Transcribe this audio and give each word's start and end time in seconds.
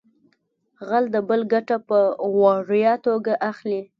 غل 0.87 1.05
د 1.15 1.17
بل 1.29 1.41
ګټه 1.53 1.77
په 1.89 1.99
وړیا 2.41 2.93
توګه 3.05 3.33
اخلي 3.51 3.81